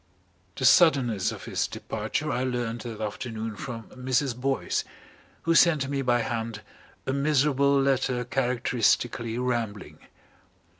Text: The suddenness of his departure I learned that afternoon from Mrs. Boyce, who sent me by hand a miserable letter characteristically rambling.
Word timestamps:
The 0.55 0.65
suddenness 0.65 1.31
of 1.31 1.45
his 1.45 1.67
departure 1.67 2.31
I 2.31 2.43
learned 2.43 2.81
that 2.81 2.99
afternoon 2.99 3.55
from 3.55 3.83
Mrs. 3.91 4.35
Boyce, 4.35 4.83
who 5.43 5.53
sent 5.53 5.87
me 5.89 6.01
by 6.01 6.21
hand 6.21 6.61
a 7.05 7.13
miserable 7.13 7.79
letter 7.79 8.25
characteristically 8.25 9.37
rambling. 9.37 9.99